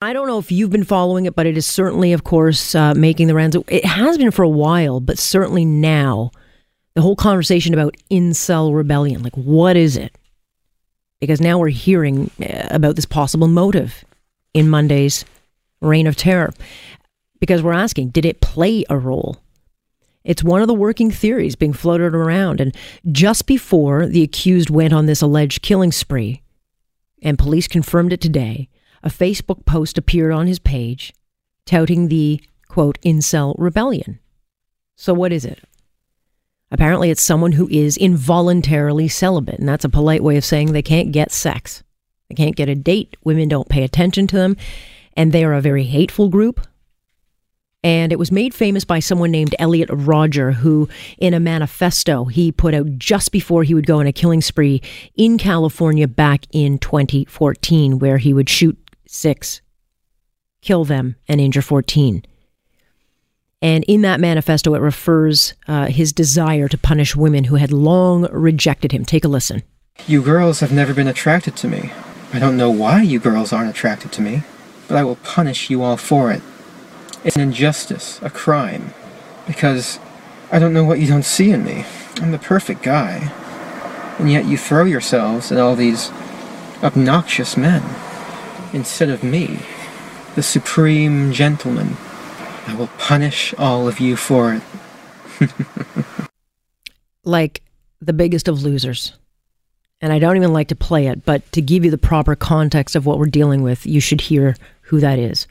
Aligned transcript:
I 0.00 0.12
don't 0.12 0.28
know 0.28 0.38
if 0.38 0.52
you've 0.52 0.70
been 0.70 0.84
following 0.84 1.26
it, 1.26 1.34
but 1.34 1.46
it 1.46 1.56
is 1.56 1.66
certainly, 1.66 2.12
of 2.12 2.22
course, 2.22 2.74
uh, 2.74 2.94
making 2.94 3.26
the 3.26 3.34
rounds. 3.34 3.56
It 3.66 3.84
has 3.84 4.16
been 4.16 4.30
for 4.30 4.44
a 4.44 4.48
while, 4.48 5.00
but 5.00 5.18
certainly 5.18 5.64
now, 5.64 6.30
the 6.94 7.02
whole 7.02 7.16
conversation 7.16 7.74
about 7.74 7.96
incel 8.08 8.74
rebellion. 8.74 9.22
Like, 9.22 9.34
what 9.34 9.76
is 9.76 9.96
it? 9.96 10.16
Because 11.20 11.40
now 11.40 11.58
we're 11.58 11.68
hearing 11.68 12.30
uh, 12.40 12.68
about 12.70 12.94
this 12.94 13.06
possible 13.06 13.48
motive 13.48 14.04
in 14.54 14.70
Monday's 14.70 15.24
reign 15.80 16.06
of 16.06 16.14
terror. 16.14 16.52
Because 17.40 17.60
we're 17.60 17.72
asking, 17.72 18.10
did 18.10 18.24
it 18.24 18.40
play 18.40 18.84
a 18.88 18.96
role? 18.96 19.38
It's 20.22 20.44
one 20.44 20.60
of 20.60 20.68
the 20.68 20.74
working 20.74 21.10
theories 21.10 21.56
being 21.56 21.72
floated 21.72 22.14
around. 22.14 22.60
And 22.60 22.76
just 23.10 23.46
before 23.46 24.06
the 24.06 24.22
accused 24.22 24.70
went 24.70 24.92
on 24.92 25.06
this 25.06 25.22
alleged 25.22 25.62
killing 25.62 25.90
spree, 25.90 26.42
and 27.20 27.36
police 27.36 27.66
confirmed 27.66 28.12
it 28.12 28.20
today, 28.20 28.68
a 29.08 29.10
Facebook 29.10 29.64
post 29.64 29.96
appeared 29.96 30.32
on 30.32 30.46
his 30.46 30.58
page 30.58 31.14
touting 31.64 32.08
the 32.08 32.40
quote 32.68 33.00
incel 33.00 33.54
rebellion. 33.56 34.18
So, 34.96 35.14
what 35.14 35.32
is 35.32 35.46
it? 35.46 35.60
Apparently, 36.70 37.08
it's 37.08 37.22
someone 37.22 37.52
who 37.52 37.66
is 37.70 37.96
involuntarily 37.96 39.08
celibate, 39.08 39.58
and 39.58 39.68
that's 39.68 39.86
a 39.86 39.88
polite 39.88 40.22
way 40.22 40.36
of 40.36 40.44
saying 40.44 40.72
they 40.72 40.82
can't 40.82 41.10
get 41.10 41.32
sex. 41.32 41.82
They 42.28 42.34
can't 42.34 42.56
get 42.56 42.68
a 42.68 42.74
date. 42.74 43.16
Women 43.24 43.48
don't 43.48 43.70
pay 43.70 43.82
attention 43.82 44.26
to 44.26 44.36
them, 44.36 44.58
and 45.16 45.32
they 45.32 45.42
are 45.42 45.54
a 45.54 45.62
very 45.62 45.84
hateful 45.84 46.28
group. 46.28 46.60
And 47.82 48.12
it 48.12 48.18
was 48.18 48.30
made 48.30 48.52
famous 48.52 48.84
by 48.84 48.98
someone 48.98 49.30
named 49.30 49.54
Elliot 49.58 49.88
Rodger, 49.90 50.52
who, 50.52 50.90
in 51.16 51.32
a 51.32 51.40
manifesto 51.40 52.26
he 52.26 52.52
put 52.52 52.74
out 52.74 52.98
just 52.98 53.32
before 53.32 53.62
he 53.62 53.72
would 53.72 53.86
go 53.86 54.00
on 54.00 54.06
a 54.06 54.12
killing 54.12 54.42
spree 54.42 54.82
in 55.16 55.38
California 55.38 56.06
back 56.06 56.44
in 56.52 56.78
2014, 56.78 57.98
where 57.98 58.18
he 58.18 58.34
would 58.34 58.50
shoot 58.50 58.76
six, 59.08 59.62
kill 60.60 60.84
them, 60.84 61.16
and 61.26 61.40
injure 61.40 61.62
14. 61.62 62.22
And 63.60 63.84
in 63.84 64.02
that 64.02 64.20
manifesto, 64.20 64.74
it 64.74 64.80
refers 64.80 65.54
uh, 65.66 65.86
his 65.86 66.12
desire 66.12 66.68
to 66.68 66.78
punish 66.78 67.16
women 67.16 67.44
who 67.44 67.56
had 67.56 67.72
long 67.72 68.30
rejected 68.30 68.92
him. 68.92 69.04
Take 69.04 69.24
a 69.24 69.28
listen. 69.28 69.62
You 70.06 70.22
girls 70.22 70.60
have 70.60 70.72
never 70.72 70.94
been 70.94 71.08
attracted 71.08 71.56
to 71.56 71.68
me. 71.68 71.90
I 72.32 72.38
don't 72.38 72.56
know 72.56 72.70
why 72.70 73.02
you 73.02 73.18
girls 73.18 73.52
aren't 73.52 73.70
attracted 73.70 74.12
to 74.12 74.22
me, 74.22 74.42
but 74.86 74.96
I 74.96 75.02
will 75.02 75.16
punish 75.16 75.70
you 75.70 75.82
all 75.82 75.96
for 75.96 76.30
it. 76.30 76.42
It's 77.24 77.34
an 77.34 77.42
injustice, 77.42 78.20
a 78.22 78.30
crime, 78.30 78.94
because 79.46 79.98
I 80.52 80.60
don't 80.60 80.72
know 80.74 80.84
what 80.84 81.00
you 81.00 81.08
don't 81.08 81.24
see 81.24 81.50
in 81.50 81.64
me. 81.64 81.84
I'm 82.20 82.30
the 82.30 82.38
perfect 82.38 82.82
guy. 82.82 83.32
And 84.18 84.30
yet 84.30 84.44
you 84.44 84.56
throw 84.56 84.84
yourselves 84.84 85.50
at 85.50 85.58
all 85.58 85.74
these 85.74 86.10
obnoxious 86.82 87.56
men 87.56 87.82
instead 88.72 89.08
of 89.08 89.22
me, 89.22 89.60
the 90.34 90.42
supreme 90.42 91.32
gentleman. 91.32 91.96
I 92.66 92.74
will 92.74 92.88
punish 92.98 93.54
all 93.54 93.88
of 93.88 93.98
you 93.98 94.16
for 94.16 94.54
it. 94.54 94.62
like 97.24 97.62
the 98.00 98.12
biggest 98.12 98.48
of 98.48 98.62
losers. 98.62 99.14
And 100.00 100.12
I 100.12 100.18
don't 100.18 100.36
even 100.36 100.52
like 100.52 100.68
to 100.68 100.76
play 100.76 101.08
it, 101.08 101.24
but 101.24 101.50
to 101.52 101.60
give 101.60 101.84
you 101.84 101.90
the 101.90 101.98
proper 101.98 102.36
context 102.36 102.94
of 102.94 103.04
what 103.04 103.18
we're 103.18 103.26
dealing 103.26 103.62
with, 103.62 103.84
you 103.84 104.00
should 104.00 104.20
hear 104.20 104.54
who 104.82 105.00
that 105.00 105.18
is. 105.18 105.46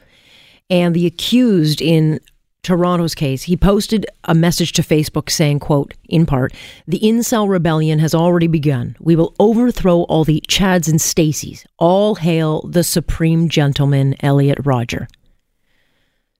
And 0.70 0.94
the 0.94 1.06
accused 1.06 1.82
in 1.82 2.20
Toronto's 2.68 3.14
case, 3.14 3.44
he 3.44 3.56
posted 3.56 4.04
a 4.24 4.34
message 4.34 4.74
to 4.74 4.82
Facebook 4.82 5.30
saying, 5.30 5.58
quote, 5.58 5.94
in 6.06 6.26
part, 6.26 6.52
the 6.86 7.00
incel 7.00 7.48
rebellion 7.48 7.98
has 7.98 8.14
already 8.14 8.46
begun. 8.46 8.94
We 9.00 9.16
will 9.16 9.34
overthrow 9.40 10.02
all 10.02 10.22
the 10.22 10.44
Chads 10.48 10.86
and 10.86 11.00
Stacys. 11.00 11.64
All 11.78 12.16
hail 12.16 12.60
the 12.68 12.84
supreme 12.84 13.48
gentleman, 13.48 14.16
Elliot 14.20 14.58
Rodger. 14.66 15.08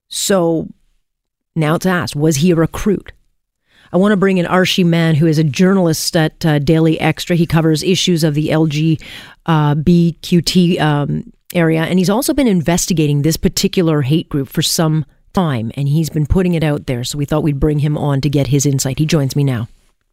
So 0.07 0.67
now 1.55 1.73
it's 1.73 1.87
asked, 1.87 2.15
was 2.15 2.35
he 2.35 2.51
a 2.51 2.55
recruit? 2.55 3.11
I 3.91 3.97
want 3.97 4.11
to 4.11 4.17
bring 4.17 4.37
in 4.37 4.45
Arshy 4.45 4.85
Mann, 4.85 5.15
who 5.15 5.25
is 5.25 5.39
a 5.39 5.43
journalist 5.43 6.15
at 6.15 6.45
uh, 6.45 6.59
Daily 6.59 6.97
Xtra. 6.97 7.37
He 7.37 7.47
covers 7.47 7.81
issues 7.81 8.23
of 8.23 8.35
the 8.35 8.49
LGBTQT 8.49 10.79
um, 10.79 11.33
area, 11.55 11.81
and 11.81 11.97
he's 11.97 12.11
also 12.11 12.35
been 12.35 12.45
investigating 12.45 13.23
this 13.23 13.35
particular 13.35 14.03
hate 14.03 14.29
group 14.29 14.47
for 14.47 14.61
some 14.61 15.07
time, 15.33 15.71
and 15.75 15.87
he's 15.87 16.09
been 16.09 16.25
putting 16.25 16.53
it 16.53 16.63
out 16.63 16.87
there. 16.87 17.03
So 17.03 17.17
we 17.17 17.25
thought 17.25 17.43
we'd 17.43 17.59
bring 17.59 17.79
him 17.79 17.97
on 17.97 18.21
to 18.21 18.29
get 18.29 18.47
his 18.47 18.65
insight. 18.65 18.99
He 18.99 19.05
joins 19.05 19.35
me 19.35 19.43
now. 19.43 19.67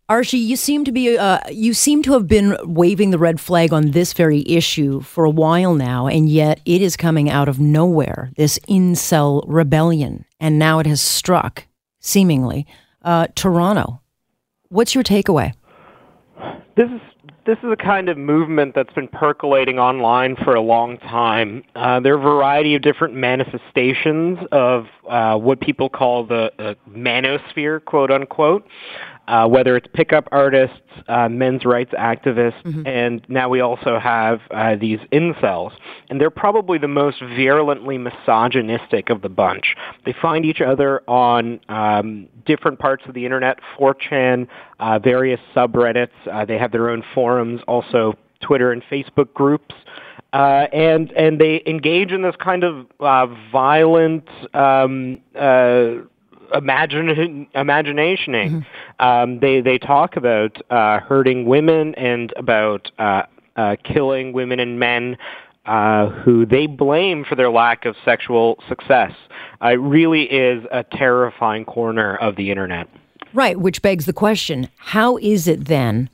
Arshy, 0.09 0.39
you 0.39 0.55
seem 0.55 0.85
to 0.85 0.93
be 0.93 1.19
uh, 1.19 1.41
you 1.51 1.75
seem 1.75 2.01
to 2.05 2.13
have 2.13 2.29
been 2.29 2.57
waving 2.63 3.11
the 3.11 3.19
red 3.19 3.41
flag 3.41 3.73
on 3.73 3.91
this 3.91 4.13
very 4.13 4.45
issue 4.47 5.01
for 5.01 5.25
a 5.25 5.31
while 5.31 5.75
now, 5.75 6.07
and 6.07 6.29
yet 6.29 6.61
it 6.65 6.81
is 6.81 6.97
coming 6.97 7.29
out 7.29 7.49
of 7.49 7.59
nowhere. 7.59 8.31
This 8.37 8.57
incel 8.69 9.43
rebellion, 9.49 10.25
and 10.39 10.61
now 10.61 10.79
it 10.79 10.87
has 10.87 11.01
struck, 11.01 11.67
seemingly, 11.99 12.69
uh, 13.03 13.27
Toronto. 13.35 14.01
What's 14.69 14.95
your 14.95 15.03
takeaway? 15.03 15.55
This 16.77 16.89
is 16.89 17.01
this 17.47 17.59
is 17.59 17.71
a 17.71 17.77
kind 17.77 18.09
of 18.09 18.19
movement 18.19 18.75
that's 18.75 18.93
been 18.93 19.09
percolating 19.09 19.79
online 19.79 20.37
for 20.37 20.55
a 20.55 20.61
long 20.61 20.99
time. 20.99 21.63
Uh, 21.77 22.01
there 22.01 22.15
are 22.15 22.19
a 22.19 22.21
variety 22.21 22.75
of 22.75 22.83
different 22.83 23.15
manifestations 23.15 24.39
of 24.51 24.87
uh, 25.09 25.37
what 25.37 25.61
people 25.61 25.89
call 25.89 26.27
the 26.27 26.53
uh, 26.59 26.75
manosphere, 26.91 27.83
quote 27.85 28.11
unquote 28.11 28.67
uh, 29.29 29.47
whether 29.47 29.77
it's 29.77 29.87
pickup 29.93 30.29
artists, 30.33 30.77
uh, 31.09 31.29
men's 31.29 31.65
rights 31.65 31.93
activists, 31.93 32.63
mm-hmm. 32.63 32.87
and 32.87 33.25
now 33.29 33.49
we 33.49 33.61
also 33.61 33.99
have 33.99 34.41
uh, 34.51 34.77
these 34.77 35.01
incels. 35.13 35.73
And 36.09 36.21
they're 36.21 36.31
probably 36.31 36.79
the 36.79 36.89
most 36.89 37.21
virulently 37.21 37.99
misogynistic 37.99 39.11
of 39.11 39.23
the 39.23 39.29
bunch. 39.29 39.75
They 40.05 40.15
find 40.21 40.45
each 40.45 40.61
other 40.61 41.03
on 41.09 41.61
um, 41.69 42.29
different 42.45 42.79
parts 42.79 43.05
of 43.09 43.15
the 43.15 43.25
internet, 43.25 43.59
4chan, 43.79 44.47
uh, 44.79 44.99
various 45.01 45.41
subreddits. 45.55 46.11
Uh, 46.31 46.45
they 46.45 46.59
have 46.59 46.73
their 46.73 46.91
own 46.91 47.03
forums, 47.15 47.61
also 47.67 48.15
Twitter 48.41 48.73
and 48.73 48.83
Facebook 48.85 49.33
groups. 49.35 49.75
Uh, 50.33 50.67
and 50.73 51.13
and 51.13 51.41
they 51.41 51.63
engage 51.67 52.13
in 52.13 52.21
this 52.21 52.35
kind 52.37 52.63
of 52.63 52.87
uh, 53.01 53.27
violent 53.51 54.29
um, 54.55 55.19
uh, 55.35 55.93
imagine 56.55 57.47
imaginationing. 57.55 58.51
Mm-hmm. 58.51 58.59
Um, 58.99 59.41
they 59.41 59.61
they 59.61 59.79
talk 59.79 60.17
about 60.17 60.61
uh, 60.71 61.01
hurting 61.01 61.47
women 61.47 61.95
and 61.97 62.33
about 62.37 62.91
uh, 62.99 63.23
uh, 63.57 63.77
killing 63.85 64.33
women 64.33 64.61
and 64.61 64.79
men. 64.79 65.17
Uh, 65.65 66.11
who 66.11 66.47
they 66.47 66.69
blame 66.69 67.25
for 67.25 67.35
their 67.35 67.51
lack 67.51 67.87
of 67.87 67.97
sexual 68.05 68.57
success. 68.69 69.11
Uh, 69.61 69.71
it 69.71 69.81
really 69.81 70.23
is 70.23 70.65
a 70.71 70.85
terrifying 70.85 71.65
corner 71.65 72.15
of 72.19 72.37
the 72.37 72.53
internet. 72.53 72.89
Right, 73.35 73.59
which 73.59 73.83
begs 73.83 74.07
the 74.07 74.13
question 74.13 74.69
how 74.77 75.17
is 75.17 75.49
it 75.49 75.65
then 75.65 76.09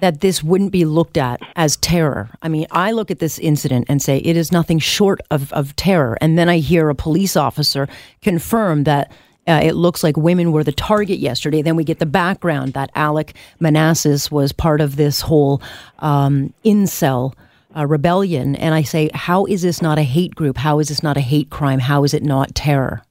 that 0.00 0.20
this 0.20 0.42
wouldn't 0.42 0.72
be 0.72 0.84
looked 0.84 1.16
at 1.16 1.40
as 1.56 1.76
terror. 1.78 2.30
I 2.42 2.48
mean, 2.48 2.66
I 2.70 2.92
look 2.92 3.10
at 3.10 3.20
this 3.20 3.38
incident 3.38 3.86
and 3.88 4.02
say 4.02 4.18
it 4.18 4.36
is 4.36 4.52
nothing 4.52 4.78
short 4.78 5.20
of, 5.30 5.52
of 5.52 5.74
terror. 5.76 6.18
And 6.20 6.38
then 6.38 6.48
I 6.48 6.58
hear 6.58 6.88
a 6.88 6.94
police 6.94 7.36
officer 7.36 7.88
confirm 8.20 8.84
that 8.84 9.12
uh, 9.46 9.60
it 9.62 9.74
looks 9.74 10.02
like 10.02 10.16
women 10.16 10.52
were 10.52 10.64
the 10.64 10.72
target 10.72 11.18
yesterday. 11.18 11.62
Then 11.62 11.76
we 11.76 11.84
get 11.84 11.98
the 11.98 12.06
background 12.06 12.72
that 12.72 12.94
Alek 12.94 13.34
Minassian 13.60 14.30
was 14.30 14.52
part 14.52 14.80
of 14.80 14.96
this 14.96 15.20
whole 15.20 15.60
um, 15.98 16.52
incel 16.64 17.34
uh, 17.76 17.86
rebellion. 17.86 18.56
And 18.56 18.74
I 18.74 18.82
say, 18.82 19.10
how 19.14 19.44
is 19.46 19.62
this 19.62 19.82
not 19.82 19.98
a 19.98 20.02
hate 20.02 20.34
group? 20.34 20.56
How 20.56 20.78
is 20.78 20.88
this 20.88 21.02
not 21.02 21.16
a 21.16 21.20
hate 21.20 21.50
crime? 21.50 21.80
How 21.80 22.04
is 22.04 22.14
it 22.14 22.22
not 22.22 22.54
terror? 22.54 23.02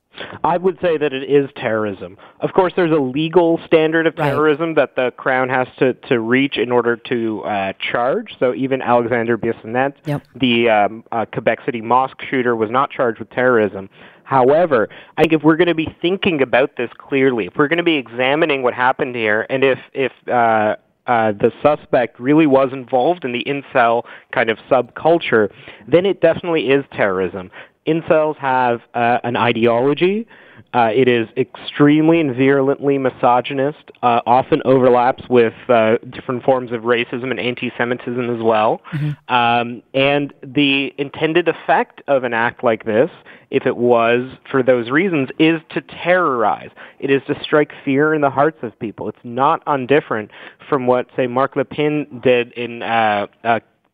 I 0.44 0.58
would 0.58 0.80
say 0.82 0.98
that 0.98 1.14
it 1.14 1.24
is 1.24 1.50
terrorism. 1.56 2.18
Of 2.40 2.54
course, 2.54 2.74
there's 2.76 2.92
a 2.92 3.02
legal 3.02 3.60
standard 3.66 4.06
of 4.08 4.16
terrorism 4.16 4.70
right. 4.70 4.76
that 4.76 4.96
the 4.96 5.12
Crown 5.12 5.50
has 5.50 5.68
to, 5.80 5.94
to 6.10 6.20
reach 6.20 6.58
in 6.58 6.72
order 6.72 6.98
to 6.98 7.44
uh, 7.44 7.74
charge. 7.80 8.36
So 8.40 8.54
even 8.54 8.82
Alexander 8.82 9.38
Bissonnette, 9.38 9.96
yep. 10.06 10.22
the 10.36 10.70
um, 10.70 11.04
uh, 11.12 11.26
Quebec 11.26 11.60
City 11.66 11.82
mosque 11.82 12.22
shooter, 12.30 12.56
was 12.56 12.70
not 12.70 12.92
charged 12.92 13.20
with 13.20 13.30
terrorism. 13.32 13.90
However, 14.34 14.90
I 15.16 15.22
think 15.22 15.34
if 15.34 15.44
we're 15.44 15.58
going 15.58 15.68
to 15.68 15.76
be 15.76 15.96
thinking 16.02 16.42
about 16.42 16.76
this 16.76 16.90
clearly, 16.98 17.46
if 17.46 17.54
we're 17.56 17.68
going 17.68 17.78
to 17.78 17.84
be 17.84 17.98
examining 17.98 18.64
what 18.64 18.74
happened 18.74 19.16
here, 19.16 19.46
and 19.48 19.64
if 19.64 19.78
if 19.94 20.12
uh, 20.28 20.76
uh, 21.06 21.34
the 21.34 21.52
suspect 21.62 22.20
really 22.20 22.48
was 22.48 22.70
involved 22.74 23.26
in 23.26 23.32
the 23.32 23.44
incel 23.44 24.06
kind 24.34 24.50
of 24.50 24.58
subculture, 24.72 25.52
then 25.88 26.08
it 26.08 26.20
definitely 26.20 26.72
is 26.72 26.84
terrorism. 26.94 27.52
Incels 27.88 28.38
have 28.38 28.82
uh, 28.94 29.20
an 29.24 29.36
ideology. 29.36 30.28
Uh, 30.74 30.90
it 30.94 31.08
is 31.08 31.28
extremely 31.38 32.20
and 32.20 32.36
virulently 32.36 32.98
misogynist, 32.98 33.92
uh, 34.02 34.22
often 34.26 34.62
overlaps 34.66 35.24
with 35.30 35.54
uh, 35.70 35.98
different 36.10 36.44
forms 36.44 36.72
of 36.72 36.82
racism 36.82 37.30
and 37.30 37.40
anti 37.40 37.72
Semitism 37.78 38.36
as 38.36 38.42
well. 38.42 38.82
Mm-hmm. 38.92 39.34
Um, 39.34 39.84
and 39.94 40.34
the 40.42 40.92
intended 40.98 41.48
effect 41.48 42.02
of 42.08 42.24
an 42.24 42.34
act 42.34 42.64
like 42.64 42.86
this, 42.86 43.12
if 43.52 43.68
it 43.68 43.78
was 43.78 44.32
for 44.50 44.64
those 44.64 44.90
reasons, 44.90 45.30
is 45.38 45.62
to 45.70 45.82
terrorize. 45.82 46.72
It 47.00 47.12
is 47.12 47.22
to 47.28 47.40
strike 47.44 47.72
fear 47.86 48.14
in 48.16 48.22
the 48.22 48.32
hearts 48.32 48.58
of 48.64 48.78
people. 48.80 49.10
It's 49.10 49.18
not 49.24 49.64
undifferent 49.66 50.30
from 50.68 50.88
what, 50.88 51.08
say, 51.16 51.28
Marc 51.28 51.54
Lépine 51.54 52.22
did 52.24 52.52
in 52.54 52.82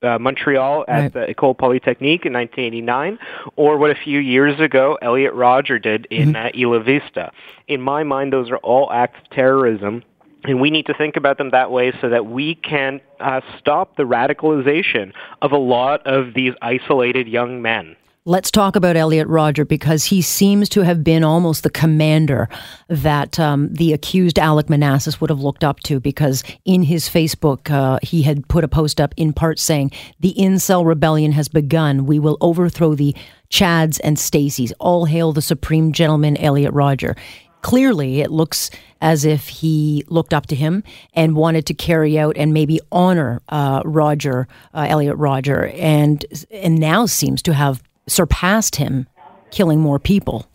uh, 0.01 0.18
Montreal 0.19 0.86
at 0.88 1.01
right. 1.01 1.13
the 1.13 1.34
École 1.34 1.57
Polytechnique 1.57 2.25
in 2.25 2.34
1989, 2.34 3.19
or 3.56 3.78
what 3.78 3.92
a 3.92 3.96
few 3.96 4.19
years 4.19 4.60
ago 4.60 4.98
Elliot 5.01 5.34
Rodger 5.34 5.80
did 5.80 6.07
in 6.10 6.34
mm-hmm. 6.34 6.48
uh, 6.48 6.60
Isla 6.60 6.84
Vista. 6.84 7.31
In 7.68 7.81
my 7.81 8.04
mind, 8.04 8.34
those 8.34 8.50
are 8.50 8.57
all 8.57 8.92
acts 8.92 9.19
of 9.24 9.30
terrorism. 9.31 10.04
And 10.46 10.62
we 10.62 10.72
need 10.72 10.86
to 10.86 10.94
think 10.94 11.18
about 11.18 11.38
them 11.38 11.51
that 11.51 11.69
way 11.69 11.92
so 12.00 12.07
that 12.10 12.25
we 12.25 12.56
can 12.56 13.01
uh, 13.19 13.42
stop 13.57 13.98
the 13.98 14.04
radicalization 14.04 15.12
of 15.42 15.51
a 15.51 15.57
lot 15.57 16.07
of 16.07 16.34
these 16.34 16.54
isolated 16.62 17.28
young 17.28 17.62
men. 17.62 17.98
Let's 18.25 18.51
talk 18.51 18.75
about 18.75 18.98
Elliot 18.98 19.27
Rodger 19.27 19.63
because 19.63 20.04
he 20.04 20.21
seems 20.21 20.68
to 20.69 20.81
have 20.81 21.06
been 21.06 21.24
almost 21.24 21.63
the 21.63 21.69
commander 21.69 22.50
that 22.89 23.39
um, 23.39 23.74
the 23.74 23.94
accused 23.94 24.36
Alek 24.36 24.66
Minassian 24.66 25.19
would 25.21 25.30
have 25.30 25.39
looked 25.39 25.63
up 25.63 25.80
to 25.81 26.01
because 26.01 26.44
in 26.66 26.83
his 26.83 27.07
Facebook, 27.07 27.71
uh, 27.71 27.98
he 28.04 28.21
had 28.24 28.45
put 28.50 28.66
a 28.66 28.68
post 28.68 29.00
up 29.00 29.13
in 29.16 29.31
part 29.31 29.57
saying, 29.57 29.92
The 30.19 30.36
incel 30.38 30.86
rebellion 30.86 31.31
has 31.31 31.48
begun. 31.48 32.06
We 32.06 32.19
will 32.19 32.38
overthrow 32.42 32.94
the 32.94 33.16
Chads 33.50 34.01
and 34.04 34.18
Stacys. 34.18 34.74
All 34.81 35.06
hail 35.06 35.31
the 35.31 35.42
supreme 35.42 35.94
gentleman, 35.94 36.36
Elliot 36.38 36.74
Rodger." 36.74 37.15
clearly 37.62 38.22
it 38.22 38.31
looks 38.31 38.69
as 39.01 39.25
if 39.25 39.48
he 39.48 40.04
looked 40.07 40.33
up 40.33 40.48
to 40.48 40.56
him 40.56 40.83
and 41.13 41.36
wanted 41.36 41.65
to 41.65 41.74
carry 41.74 42.18
out 42.18 42.38
and 42.38 42.54
maybe 42.54 42.80
honor 42.92 43.42
uh, 43.50 43.81
Rodger, 43.86 44.48
uh, 44.74 44.86
Elliot 44.89 45.18
Rodger, 45.18 45.68
and 45.75 46.25
and 46.51 46.80
now 46.80 47.06
seems 47.06 47.42
to 47.42 47.54
have 47.54 47.81
surpassed 48.11 48.75
him, 48.77 49.07
killing 49.51 49.79
more 49.79 50.00
people. 50.00 50.47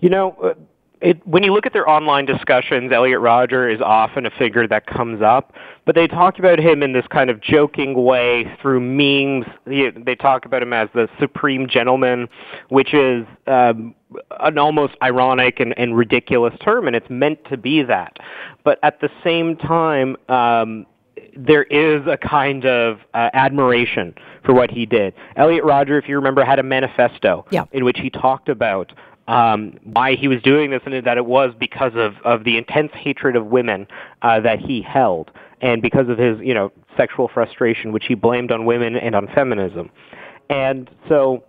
You 0.00 0.10
know, 0.10 0.32
uh, 0.42 0.54
it, 1.02 1.26
when 1.26 1.42
you 1.42 1.52
look 1.52 1.66
at 1.66 1.72
their 1.72 1.88
online 1.88 2.26
discussions, 2.26 2.92
Elliot 2.92 3.20
Rodger 3.20 3.68
is 3.68 3.80
often 3.80 4.24
a 4.24 4.30
figure 4.30 4.68
that 4.68 4.86
comes 4.86 5.20
up, 5.20 5.52
but 5.84 5.96
they 5.96 6.06
talk 6.06 6.38
about 6.38 6.60
him 6.60 6.82
in 6.82 6.92
this 6.92 7.04
kind 7.10 7.28
of 7.28 7.40
joking 7.40 8.04
way 8.04 8.46
through 8.62 8.80
memes. 8.80 9.44
They 9.66 10.14
talk 10.14 10.44
about 10.44 10.62
him 10.62 10.72
as 10.72 10.88
the 10.94 11.08
supreme 11.18 11.68
gentleman, 11.68 12.28
which 12.68 12.94
is 12.94 13.26
um, 13.48 13.96
an 14.38 14.58
almost 14.58 14.94
ironic 15.02 15.58
and, 15.58 15.76
and 15.76 15.96
ridiculous 15.96 16.54
term, 16.64 16.86
and 16.86 16.94
it's 16.94 17.10
meant 17.10 17.44
to 17.46 17.56
be 17.56 17.82
that. 17.82 18.18
But 18.62 18.78
at 18.84 19.00
the 19.00 19.10
same 19.24 19.56
time, 19.56 20.16
um, 20.28 20.86
there 21.36 21.64
is 21.64 22.06
a 22.06 22.16
kind 22.16 22.64
of 22.64 23.00
uh, 23.12 23.30
admiration 23.32 24.14
for 24.44 24.52
what 24.52 24.70
he 24.70 24.86
did. 24.86 25.14
Elliot 25.36 25.64
Rodger, 25.64 25.98
if 25.98 26.08
you 26.08 26.16
remember, 26.16 26.44
had 26.44 26.58
a 26.58 26.62
manifesto 26.62 27.46
yeah. 27.50 27.64
in 27.72 27.84
which 27.84 27.98
he 27.98 28.10
talked 28.10 28.48
about 28.48 28.92
um, 29.28 29.78
why 29.84 30.14
he 30.14 30.28
was 30.28 30.42
doing 30.42 30.70
this 30.70 30.82
and 30.84 31.06
that 31.06 31.16
it 31.16 31.26
was 31.26 31.54
because 31.58 31.92
of, 31.94 32.14
of 32.24 32.44
the 32.44 32.56
intense 32.56 32.92
hatred 32.94 33.36
of 33.36 33.46
women 33.46 33.86
uh, 34.22 34.40
that 34.40 34.58
he 34.58 34.82
held 34.82 35.30
and 35.60 35.80
because 35.80 36.08
of 36.08 36.18
his, 36.18 36.38
you 36.40 36.52
know, 36.52 36.72
sexual 36.96 37.28
frustration, 37.28 37.92
which 37.92 38.06
he 38.06 38.14
blamed 38.14 38.50
on 38.50 38.64
women 38.64 38.96
and 38.96 39.14
on 39.14 39.28
feminism. 39.28 39.90
And 40.50 40.90
so 41.08 41.44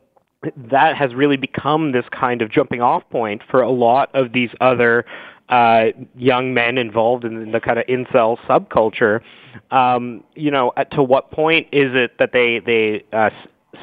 that 0.56 0.96
has 0.96 1.16
really 1.16 1.38
become 1.38 1.92
this 1.92 2.06
kind 2.12 2.42
of 2.42 2.52
jumping 2.52 2.82
off 2.82 3.04
point 3.10 3.42
for 3.50 3.62
a 3.62 3.72
lot 3.72 4.14
of 4.14 4.34
these 4.34 4.50
other 4.62 5.06
uh, 5.50 5.86
young 6.16 6.54
men 6.54 6.78
involved 6.78 7.26
in 7.26 7.52
the 7.52 7.60
kind 7.60 7.80
of 7.80 7.86
incel 7.88 8.38
subculture. 8.48 9.22
Um, 9.72 10.24
you 10.36 10.52
know, 10.52 10.72
to 10.92 11.04
what 11.04 11.32
point 11.32 11.68
is 11.72 11.92
it 11.94 12.18
that 12.20 12.32
they 12.34 12.60
they 12.60 13.04
uh, 13.12 13.30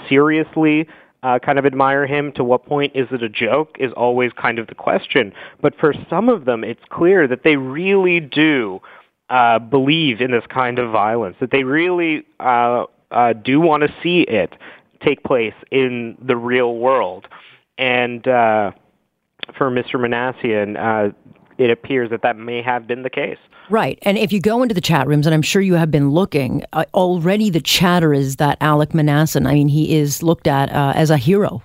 seriously 0.09 0.89
uh, 1.23 1.39
kind 1.39 1.59
of 1.59 1.67
admire 1.67 2.07
him? 2.07 2.33
To 2.33 2.45
what 2.45 2.67
point 2.67 2.93
is 2.95 3.09
it 3.13 3.23
a 3.23 3.29
joke? 3.29 3.77
Is 3.79 3.93
always 3.93 4.33
kind 4.33 4.59
of 4.59 4.67
the 4.67 4.75
question. 4.75 5.33
But 5.61 5.79
for 5.79 5.95
some 6.09 6.29
of 6.29 6.45
them, 6.45 6.65
it's 6.65 6.83
clear 6.91 7.29
that 7.29 7.45
they 7.45 7.57
really 7.57 8.21
do 8.21 8.81
uh, 9.29 9.59
believe 9.59 10.21
in 10.21 10.31
this 10.31 10.45
kind 10.49 10.79
of 10.79 10.91
violence. 10.91 11.37
That 11.41 11.51
they 11.51 11.65
really 11.65 12.25
uh, 12.41 12.87
uh, 13.11 13.33
do 13.35 13.61
want 13.61 13.83
to 13.83 13.95
see 14.03 14.23
it 14.23 14.55
take 15.03 15.23
place 15.23 15.55
in 15.71 16.17
the 16.21 16.37
real 16.37 16.77
world. 16.77 17.27
And 17.79 18.27
uh, 18.29 18.73
for 19.57 19.71
Mr. 19.71 19.95
Minassian, 19.95 20.77
uh, 20.77 21.13
it 21.61 21.71
appears 21.71 22.09
that 22.11 22.23
that 22.23 22.39
may 22.39 22.63
have 22.63 22.87
been 22.87 23.03
the 23.03 23.11
case. 23.11 23.39
Right. 23.69 23.99
And 24.03 24.17
if 24.17 24.33
you 24.33 24.41
go 24.41 24.63
into 24.63 24.75
the 24.75 24.81
chat 24.81 25.07
rooms, 25.07 25.27
and 25.27 25.35
I'm 25.35 25.43
sure 25.43 25.61
you 25.61 25.75
have 25.75 25.91
been 25.91 26.11
looking, 26.11 26.65
uh, 26.73 26.87
already 26.95 27.51
the 27.51 27.61
chatter 27.61 28.15
is 28.15 28.37
that 28.37 28.59
Alek 28.61 28.93
Minassian, 28.93 29.47
I 29.47 29.55
mean, 29.55 29.69
he 29.69 29.95
is 29.95 30.23
looked 30.23 30.47
at 30.47 30.73
uh, 30.73 30.95
as 30.97 31.11
a 31.11 31.19
hero. 31.19 31.63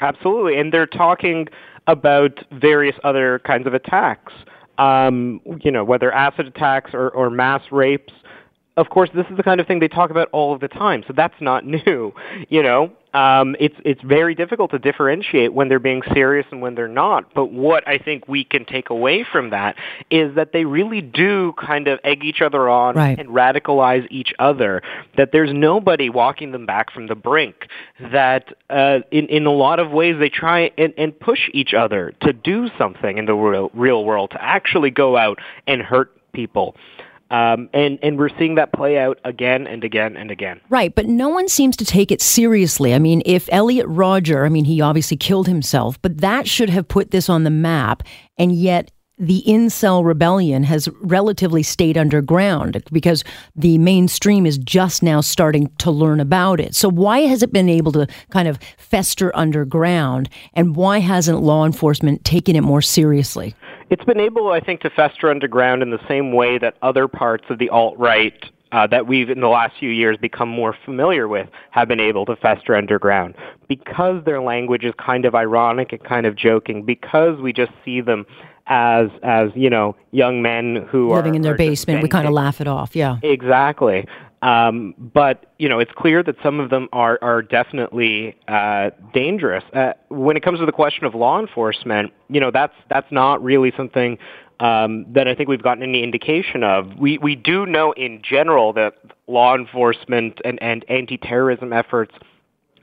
Absolutely. 0.00 0.58
And 0.58 0.72
they're 0.72 0.86
talking 0.86 1.48
about 1.88 2.38
various 2.52 2.96
other 3.02 3.40
kinds 3.40 3.66
of 3.66 3.74
attacks, 3.74 4.32
um, 4.78 5.40
you 5.64 5.70
know, 5.70 5.82
whether 5.82 6.12
acid 6.12 6.46
attacks 6.46 6.92
or, 6.94 7.10
or 7.10 7.28
mass 7.28 7.62
rapes 7.72 8.12
of 8.76 8.88
course, 8.88 9.10
this 9.14 9.26
is 9.30 9.36
the 9.36 9.42
kind 9.42 9.60
of 9.60 9.66
thing 9.66 9.80
they 9.80 9.88
talk 9.88 10.10
about 10.10 10.28
all 10.32 10.54
of 10.54 10.60
the 10.60 10.68
time, 10.68 11.04
so 11.06 11.12
that's 11.14 11.34
not 11.40 11.64
new. 11.86 12.12
You 12.48 12.62
know, 12.62 12.92
um, 13.12 13.54
it's 13.60 13.74
it's 13.84 14.00
very 14.02 14.34
difficult 14.34 14.70
to 14.70 14.78
differentiate 14.78 15.52
when 15.52 15.68
they're 15.68 15.78
being 15.78 16.02
serious 16.14 16.46
and 16.50 16.62
when 16.62 16.74
they're 16.74 16.88
not. 16.88 17.34
But 17.34 17.52
what 17.52 17.86
I 17.86 17.98
think 17.98 18.26
we 18.26 18.44
can 18.44 18.64
take 18.64 18.88
away 18.88 19.26
from 19.30 19.50
that 19.50 19.76
is 20.10 20.34
that 20.36 20.52
they 20.52 20.64
really 20.64 21.02
do 21.02 21.52
kind 21.58 21.86
of 21.88 22.00
egg 22.02 22.24
each 22.24 22.40
other 22.40 22.68
on 22.68 22.94
right. 22.94 23.18
and 23.18 23.28
radicalize 23.28 24.06
each 24.10 24.32
other. 24.38 24.82
That 25.18 25.32
there's 25.32 25.52
nobody 25.52 26.08
walking 26.08 26.52
them 26.52 26.64
back 26.64 26.90
from 26.90 27.08
the 27.08 27.14
brink. 27.14 27.66
That 28.00 28.54
uh, 28.70 29.00
in 29.10 29.26
in 29.26 29.44
a 29.44 29.52
lot 29.52 29.80
of 29.80 29.90
ways 29.90 30.16
they 30.18 30.30
try 30.30 30.70
and, 30.78 30.94
and 30.96 31.18
push 31.18 31.50
each 31.52 31.74
other 31.74 32.14
to 32.22 32.32
do 32.32 32.70
something 32.78 33.18
in 33.18 33.26
the 33.26 33.34
real 33.34 33.70
real 33.74 34.04
world 34.06 34.30
to 34.30 34.42
actually 34.42 34.90
go 34.90 35.18
out 35.18 35.38
and 35.66 35.82
hurt 35.82 36.16
people. 36.32 36.74
Um, 37.32 37.70
and 37.72 37.98
and 38.02 38.18
we're 38.18 38.28
seeing 38.38 38.56
that 38.56 38.72
play 38.72 38.98
out 38.98 39.18
again 39.24 39.66
and 39.66 39.82
again 39.82 40.18
and 40.18 40.30
again. 40.30 40.60
Right, 40.68 40.94
but 40.94 41.06
no 41.06 41.30
one 41.30 41.48
seems 41.48 41.76
to 41.78 41.84
take 41.84 42.12
it 42.12 42.20
seriously. 42.20 42.92
I 42.92 42.98
mean, 42.98 43.22
if 43.24 43.48
Elliot 43.50 43.86
Rodger, 43.88 44.44
I 44.44 44.50
mean, 44.50 44.66
he 44.66 44.82
obviously 44.82 45.16
killed 45.16 45.48
himself, 45.48 46.00
but 46.02 46.18
that 46.18 46.46
should 46.46 46.68
have 46.68 46.86
put 46.86 47.10
this 47.10 47.30
on 47.30 47.44
the 47.44 47.50
map, 47.50 48.02
and 48.36 48.52
yet 48.52 48.90
the 49.18 49.42
incel 49.46 50.04
rebellion 50.04 50.64
has 50.64 50.88
relatively 51.00 51.62
stayed 51.62 51.96
underground 51.96 52.82
because 52.92 53.22
the 53.54 53.78
mainstream 53.78 54.44
is 54.44 54.58
just 54.58 55.02
now 55.02 55.20
starting 55.20 55.70
to 55.78 55.90
learn 55.90 56.18
about 56.20 56.60
it. 56.60 56.74
So, 56.74 56.90
why 56.90 57.20
has 57.20 57.42
it 57.42 57.52
been 57.52 57.68
able 57.68 57.92
to 57.92 58.06
kind 58.30 58.46
of 58.46 58.58
fester 58.76 59.34
underground, 59.34 60.28
and 60.52 60.76
why 60.76 60.98
hasn't 60.98 61.40
law 61.40 61.64
enforcement 61.64 62.24
taken 62.24 62.56
it 62.56 62.62
more 62.62 62.82
seriously? 62.82 63.54
It's 63.92 64.04
been 64.04 64.20
able, 64.20 64.50
I 64.50 64.60
think, 64.60 64.80
to 64.80 64.90
fester 64.90 65.28
underground 65.28 65.82
in 65.82 65.90
the 65.90 66.00
same 66.08 66.32
way 66.32 66.56
that 66.56 66.76
other 66.80 67.08
parts 67.08 67.44
of 67.50 67.58
the 67.58 67.68
alt 67.68 67.98
right 67.98 68.42
uh, 68.72 68.86
that 68.86 69.06
we've 69.06 69.28
in 69.28 69.40
the 69.40 69.48
last 69.48 69.74
few 69.78 69.90
years 69.90 70.16
become 70.16 70.48
more 70.48 70.74
familiar 70.86 71.28
with 71.28 71.46
have 71.72 71.88
been 71.88 72.00
able 72.00 72.24
to 72.24 72.34
fester 72.36 72.74
underground. 72.74 73.34
Because 73.68 74.24
their 74.24 74.40
language 74.40 74.82
is 74.82 74.94
kind 74.98 75.26
of 75.26 75.34
ironic 75.34 75.92
and 75.92 76.02
kind 76.02 76.24
of 76.24 76.36
joking 76.36 76.86
because 76.86 77.38
we 77.42 77.52
just 77.52 77.72
see 77.84 78.00
them 78.00 78.24
as 78.66 79.08
as 79.22 79.50
you 79.54 79.68
know 79.68 79.94
young 80.10 80.40
men 80.40 80.86
who 80.90 81.08
living 81.08 81.12
are, 81.12 81.16
living 81.16 81.34
in 81.34 81.42
their 81.42 81.56
basement 81.56 82.00
we 82.00 82.08
kind 82.08 82.28
of 82.28 82.32
laugh 82.32 82.60
it 82.60 82.68
off 82.68 82.94
yeah. 82.94 83.18
Exactly 83.24 84.06
um, 84.42 84.94
but 84.98 85.52
you 85.58 85.68
know, 85.68 85.78
it's 85.78 85.92
clear 85.96 86.22
that 86.24 86.34
some 86.42 86.58
of 86.58 86.68
them 86.68 86.88
are 86.92 87.18
are 87.22 87.42
definitely 87.42 88.36
uh, 88.48 88.90
dangerous. 89.14 89.62
Uh, 89.72 89.92
when 90.08 90.36
it 90.36 90.42
comes 90.42 90.58
to 90.58 90.66
the 90.66 90.72
question 90.72 91.04
of 91.04 91.14
law 91.14 91.40
enforcement, 91.40 92.12
you 92.28 92.40
know, 92.40 92.50
that's 92.50 92.74
that's 92.90 93.10
not 93.12 93.42
really 93.42 93.72
something 93.76 94.18
um, 94.58 95.06
that 95.12 95.28
I 95.28 95.34
think 95.36 95.48
we've 95.48 95.62
gotten 95.62 95.84
any 95.84 96.02
indication 96.02 96.64
of. 96.64 96.98
We 96.98 97.18
we 97.18 97.36
do 97.36 97.66
know 97.66 97.92
in 97.92 98.20
general 98.22 98.72
that 98.72 98.94
law 99.28 99.54
enforcement 99.54 100.40
and, 100.44 100.60
and 100.60 100.84
anti-terrorism 100.88 101.72
efforts 101.72 102.14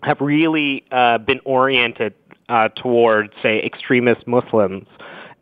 have 0.01 0.21
really 0.21 0.85
uh, 0.91 1.17
been 1.17 1.41
oriented 1.43 2.13
uh, 2.47 2.69
towards, 2.69 3.33
say, 3.43 3.61
extremist 3.61 4.25
Muslims, 4.25 4.87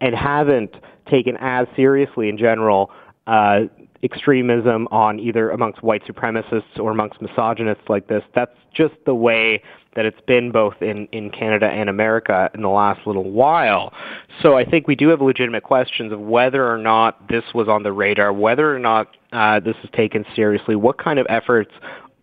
and 0.02 0.16
haven't 0.16 0.76
taken 1.08 1.38
as 1.40 1.68
seriously 1.76 2.28
in 2.28 2.40
general 2.40 2.90
uh, 3.28 3.62
extremism 4.04 4.88
on 4.92 5.20
either 5.20 5.50
amongst 5.50 5.84
white 5.84 6.04
supremacists 6.06 6.80
or 6.80 6.92
amongst 6.92 7.22
misogynists 7.22 7.84
like 7.90 8.08
this. 8.08 8.24
That's 8.36 8.56
just 8.74 8.96
the 9.06 9.16
way 9.16 9.62
that 9.96 10.06
it's 10.06 10.22
been 10.28 10.52
both 10.52 10.76
in, 10.82 11.08
in 11.12 11.32
Canada 11.32 11.66
and 11.66 11.90
America 11.90 12.52
in 12.54 12.62
the 12.62 12.70
last 12.70 13.06
little 13.08 13.32
while. 13.32 13.92
So 14.44 14.56
I 14.56 14.64
think 14.64 14.88
we 14.88 14.96
do 14.96 15.10
have 15.10 15.22
legitimate 15.22 15.64
questions 15.64 16.12
of 16.14 16.20
whether 16.20 16.72
or 16.72 16.78
not 16.78 17.28
this 17.30 17.44
was 17.56 17.68
on 17.68 17.82
the 17.82 17.92
radar, 17.92 18.32
whether 18.32 18.74
or 18.74 18.80
not 18.80 19.18
uh, 19.34 19.60
this 19.60 19.76
is 19.84 19.90
taken 19.94 20.24
seriously, 20.36 20.76
what 20.76 21.00
kind 21.00 21.18
of 21.18 21.26
efforts 21.30 21.72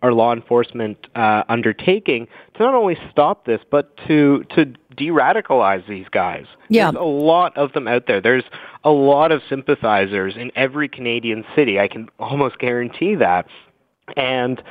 our 0.05 0.13
law 0.13 0.31
enforcement 0.33 1.07
uh, 1.15 1.43
undertaking 1.49 2.27
to 2.53 2.63
not 2.63 2.75
only 2.75 2.95
stop 3.09 3.45
this, 3.45 3.59
but 3.71 3.97
to 4.07 4.43
to 4.55 4.65
de-radicalize 4.95 5.85
these 5.87 6.05
guys. 6.11 6.45
Yeah. 6.69 6.91
There's 6.91 7.01
a 7.01 7.03
lot 7.03 7.57
of 7.57 7.73
them 7.73 7.87
out 7.87 8.03
there. 8.07 8.21
There's 8.21 8.43
a 8.83 8.91
lot 8.91 9.31
of 9.31 9.41
sympathizers 9.49 10.35
in 10.37 10.51
every 10.55 10.87
Canadian 10.87 11.43
city. 11.55 11.79
I 11.79 11.87
can 11.87 12.07
almost 12.19 12.59
guarantee 12.59 13.15
that. 13.15 13.47
And 14.15 14.61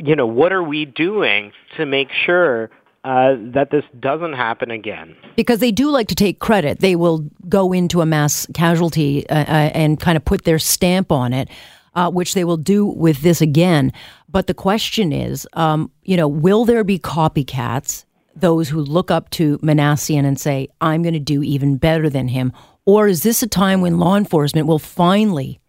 you 0.00 0.14
know, 0.14 0.26
what 0.26 0.52
are 0.52 0.62
we 0.62 0.84
doing 0.84 1.50
to 1.76 1.84
make 1.84 2.10
sure 2.12 2.70
uh, 3.04 3.36
that 3.38 3.70
this 3.70 3.84
doesn't 3.98 4.34
happen 4.34 4.70
again. 4.70 5.16
Because 5.36 5.60
they 5.60 5.70
do 5.70 5.90
like 5.90 6.08
to 6.08 6.14
take 6.14 6.40
credit. 6.40 6.80
They 6.80 6.96
will 6.96 7.24
go 7.48 7.72
into 7.72 8.00
a 8.00 8.06
mass 8.06 8.46
casualty 8.54 9.26
uh, 9.30 9.34
uh, 9.34 9.70
and 9.72 9.98
kind 9.98 10.16
of 10.16 10.24
put 10.24 10.44
their 10.44 10.58
stamp 10.58 11.10
on 11.10 11.32
it, 11.32 11.48
uh, 11.94 12.10
which 12.10 12.34
they 12.34 12.44
will 12.44 12.56
do 12.56 12.86
with 12.86 13.22
this 13.22 13.40
again. 13.40 13.92
But 14.28 14.46
the 14.46 14.54
question 14.54 15.12
is, 15.12 15.46
um, 15.54 15.90
you 16.02 16.16
know, 16.16 16.28
will 16.28 16.64
there 16.64 16.84
be 16.84 16.98
copycats, 16.98 18.04
those 18.36 18.68
who 18.68 18.80
look 18.80 19.10
up 19.10 19.30
to 19.30 19.58
Minassian 19.58 20.24
and 20.24 20.38
say, 20.38 20.68
I'm 20.80 21.02
going 21.02 21.14
to 21.14 21.20
do 21.20 21.42
even 21.42 21.76
better 21.76 22.08
than 22.08 22.28
him? 22.28 22.52
Or 22.84 23.08
is 23.08 23.22
this 23.22 23.42
a 23.42 23.46
time 23.46 23.80
when 23.80 23.98
law 23.98 24.16
enforcement 24.16 24.66
will 24.66 24.78
finally 24.78 25.60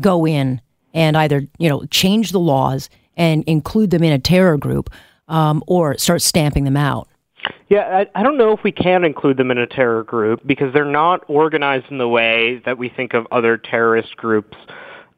go 0.00 0.26
in 0.26 0.60
and 0.94 1.16
either, 1.16 1.46
you 1.58 1.68
know, 1.68 1.84
change 1.86 2.32
the 2.32 2.40
laws 2.40 2.88
and 3.16 3.44
include 3.44 3.90
them 3.90 4.02
in 4.02 4.12
a 4.12 4.18
terror 4.18 4.56
group 4.56 4.90
um, 5.28 5.62
or 5.66 5.96
start 5.98 6.22
stamping 6.22 6.64
them 6.64 6.76
out? 6.76 7.08
Yeah, 7.68 8.06
I, 8.14 8.20
I 8.20 8.22
don't 8.22 8.38
know 8.38 8.52
if 8.52 8.62
we 8.62 8.72
can 8.72 9.04
include 9.04 9.36
them 9.36 9.50
in 9.50 9.58
a 9.58 9.66
terror 9.66 10.04
group 10.04 10.40
because 10.46 10.72
they're 10.72 10.84
not 10.84 11.24
organized 11.28 11.86
in 11.90 11.98
the 11.98 12.08
way 12.08 12.62
that 12.64 12.78
we 12.78 12.88
think 12.88 13.14
of 13.14 13.26
other 13.30 13.56
terrorist 13.56 14.16
groups 14.16 14.56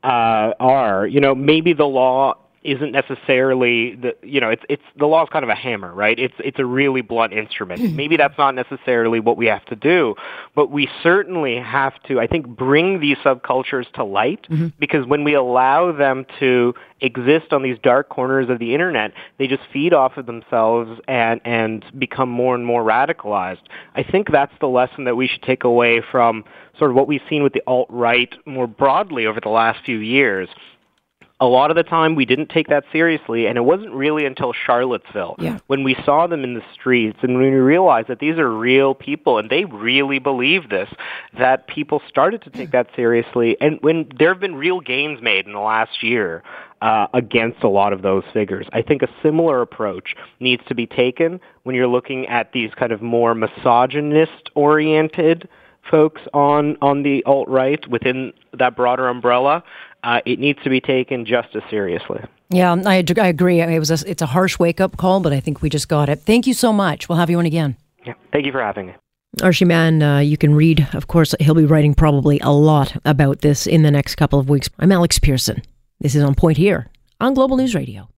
uh, 0.09 0.55
are. 0.59 1.07
You 1.07 1.21
know, 1.21 1.35
maybe 1.35 1.73
the 1.75 1.87
law 1.87 2.38
isn't 2.65 2.91
necessarily 2.93 3.95
the 3.95 4.17
you 4.23 4.41
know 4.41 4.50
it's 4.50 4.62
it's 4.69 4.83
the 4.99 5.07
law 5.07 5.23
is 5.23 5.29
kind 5.33 5.45
of 5.45 5.49
a 5.49 5.55
hammer 5.55 5.93
right 5.95 6.19
it's 6.19 6.35
it's 6.41 6.59
a 6.59 6.65
really 6.65 7.00
blunt 7.03 7.33
instrument 7.33 7.81
Mm-hmm. 7.81 7.97
maybe 7.97 8.17
that's 8.17 8.37
not 8.37 8.55
necessarily 8.55 9.21
what 9.21 9.37
we 9.37 9.47
have 9.47 9.65
to 9.67 9.77
do 9.77 10.15
but 10.55 10.71
we 10.71 10.88
certainly 11.03 11.57
have 11.59 11.93
to 12.05 12.19
i 12.19 12.27
think 12.27 12.47
bring 12.47 13.00
these 13.00 13.17
subcultures 13.19 13.91
to 13.93 14.05
light 14.05 14.47
Mm-hmm. 14.50 14.69
because 14.79 15.07
when 15.07 15.25
we 15.25 15.35
allow 15.35 15.93
them 15.93 16.27
to 16.41 16.75
exist 17.00 17.53
on 17.53 17.62
these 17.62 17.79
dark 17.83 18.09
corners 18.09 18.49
of 18.50 18.59
the 18.59 18.75
internet 18.75 19.12
they 19.38 19.47
just 19.47 19.62
feed 19.73 19.93
off 19.95 20.17
of 20.17 20.27
themselves 20.27 21.00
and 21.07 21.41
and 21.45 21.85
become 21.99 22.29
more 22.29 22.55
and 22.55 22.67
more 22.67 22.83
radicalized 22.83 23.62
i 23.95 24.03
think 24.03 24.31
that's 24.33 24.53
the 24.61 24.67
lesson 24.69 25.05
that 25.05 25.17
we 25.17 25.29
should 25.29 25.43
take 25.43 25.62
away 25.65 26.03
from 26.11 26.45
sort 26.79 26.91
of 26.91 26.97
what 26.97 27.07
we've 27.07 27.23
seen 27.29 27.43
with 27.43 27.53
the 27.53 27.62
alt 27.67 27.87
right 27.91 28.35
more 28.47 28.67
broadly 28.67 29.27
over 29.27 29.41
the 29.41 29.49
last 29.49 29.79
few 29.85 29.99
years 29.99 30.49
a 31.40 31.47
lot 31.47 31.71
of 31.71 31.76
the 31.76 31.83
time 31.85 32.16
we 32.16 32.25
didn't 32.25 32.49
take 32.49 32.66
that 32.68 32.85
seriously 32.90 33.47
and 33.47 33.57
it 33.57 33.61
wasn't 33.61 33.92
really 33.92 34.26
until 34.26 34.52
Charlottesville 34.52 35.37
Yeah. 35.38 35.59
when 35.68 35.85
we 35.85 35.95
saw 36.04 36.26
them 36.26 36.42
in 36.42 36.54
the 36.54 36.62
streets 36.75 37.18
and 37.23 37.35
when 37.35 37.52
we 37.52 37.59
realized 37.59 38.09
that 38.09 38.18
these 38.18 38.38
are 38.38 38.50
real 38.50 38.95
people 38.95 39.38
and 39.38 39.49
they 39.49 39.64
really 39.64 40.18
believe 40.18 40.68
this 40.68 40.88
that 41.38 41.66
people 41.68 42.02
started 42.09 42.42
to 42.42 42.50
take 42.50 42.73
that 42.73 42.88
seriously 42.97 43.57
and 43.61 43.78
when 43.83 44.11
there 44.18 44.30
have 44.33 44.40
been 44.40 44.57
real 44.57 44.80
gains 44.80 45.23
made 45.23 45.47
in 45.47 45.52
the 45.52 45.61
last 45.61 46.02
year 46.02 46.42
uh, 46.80 47.07
against 47.12 47.62
a 47.64 47.68
lot 47.68 47.92
of 47.92 48.02
those 48.02 48.23
figures. 48.33 48.64
I 48.73 48.83
think 48.83 49.02
a 49.02 49.09
similar 49.21 49.62
approach 49.62 50.14
needs 50.38 50.62
to 50.68 50.76
be 50.76 50.87
taken 50.87 51.40
when 51.64 51.75
you're 51.75 51.88
looking 51.88 52.26
at 52.28 52.52
these 52.52 52.71
kind 52.75 52.92
of 52.92 53.02
more 53.02 53.35
misogynist 53.35 54.50
oriented 54.54 55.49
folks 55.90 56.21
on 56.35 56.76
on 56.83 57.02
the 57.02 57.25
alt 57.25 57.49
right 57.49 57.85
within 57.88 58.33
that 58.57 58.76
broader 58.76 59.09
umbrella, 59.09 59.62
uh, 60.05 60.21
it 60.25 60.38
needs 60.38 60.62
to 60.62 60.71
be 60.71 60.81
taken 60.81 61.25
just 61.25 61.55
as 61.55 61.62
seriously. 61.71 62.21
Yeah, 62.50 62.75
I, 62.87 63.05
I 63.19 63.26
agree. 63.26 63.61
It 63.61 63.78
was 63.78 63.90
a, 63.90 64.11
it's 64.11 64.23
a 64.23 64.26
harsh 64.26 64.59
wake 64.59 64.81
up 64.81 64.97
call, 64.97 65.21
but 65.21 65.33
I 65.33 65.40
think 65.40 65.61
we 65.61 65.69
just 65.69 65.88
got 65.88 66.09
it. 66.09 66.21
Thank 66.21 66.47
you 66.47 66.55
so 66.55 66.73
much. 66.73 67.09
We'll 67.09 67.19
have 67.19 67.31
you 67.31 67.38
on 67.38 67.47
again. 67.47 67.76
Yeah. 68.07 68.14
Thank 68.33 68.47
you 68.47 68.52
for 68.52 68.62
having 68.62 68.87
me. 68.87 68.95
Arshy 69.38 69.67
Mann, 69.67 70.02
uh, 70.02 70.19
you 70.21 70.38
can 70.38 70.55
read, 70.55 70.88
of 70.95 71.07
course, 71.07 71.35
he'll 71.38 71.55
be 71.55 71.67
writing 71.67 71.95
probably 71.95 72.40
a 72.40 72.50
lot 72.50 72.97
about 73.05 73.40
this 73.40 73.67
in 73.67 73.83
the 73.83 73.90
next 73.90 74.14
couple 74.14 74.38
of 74.38 74.49
weeks. 74.49 74.71
I'm 74.78 74.90
Alex 74.90 75.19
Pierson. 75.19 75.62
This 76.00 76.14
is 76.14 76.23
On 76.23 76.35
Point 76.35 76.57
here 76.57 76.88
on 77.21 77.35
Global 77.35 77.57
News 77.57 77.75
Radio. 77.75 78.09